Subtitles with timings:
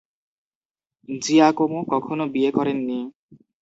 [1.09, 2.99] Giacomo কখনো বিয়ে করেনি।